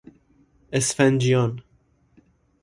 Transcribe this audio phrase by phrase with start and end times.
[0.71, 1.63] اسفنجیان